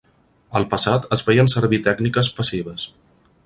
Al 0.59 0.63
passat 0.71 1.05
es 1.17 1.23
feien 1.27 1.51
servir 1.55 1.81
tècniques 1.91 2.33
passives. 2.41 2.91